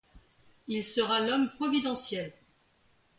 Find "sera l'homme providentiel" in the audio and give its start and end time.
0.83-2.33